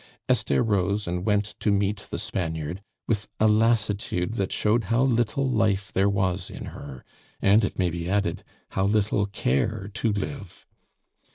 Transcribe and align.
Esther 0.27 0.63
rose 0.63 1.07
and 1.07 1.27
went 1.27 1.53
to 1.59 1.69
meet 1.71 1.97
the 2.09 2.17
Spaniard 2.17 2.81
with 3.07 3.27
a 3.39 3.45
lassitude 3.47 4.33
that 4.33 4.51
showed 4.51 4.85
how 4.85 5.03
little 5.03 5.47
life 5.47 5.93
there 5.93 6.09
was 6.09 6.49
in 6.49 6.65
her, 6.73 7.05
and, 7.39 7.63
it 7.63 7.77
may 7.77 7.91
be 7.91 8.09
added, 8.09 8.43
how 8.71 8.83
little 8.85 9.27
care 9.27 9.91
to 9.93 10.11
live. 10.11 10.65